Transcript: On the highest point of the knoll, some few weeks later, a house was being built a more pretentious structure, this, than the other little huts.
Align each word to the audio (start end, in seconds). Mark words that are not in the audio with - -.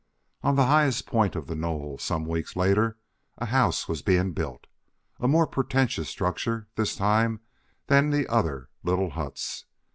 On 0.41 0.55
the 0.55 0.65
highest 0.65 1.05
point 1.05 1.35
of 1.35 1.45
the 1.45 1.53
knoll, 1.55 1.99
some 1.99 2.23
few 2.23 2.31
weeks 2.31 2.55
later, 2.55 2.97
a 3.37 3.45
house 3.45 3.87
was 3.87 4.01
being 4.01 4.31
built 4.33 4.65
a 5.19 5.27
more 5.27 5.45
pretentious 5.45 6.09
structure, 6.09 6.67
this, 6.75 6.95
than 6.95 7.39
the 8.09 8.25
other 8.27 8.71
little 8.81 9.11
huts. 9.11 9.65